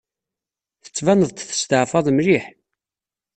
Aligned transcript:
Tettbaneḍ-d 0.83 1.39
testeɛfaḍ 1.41 2.07
mliḥ. 2.11 2.45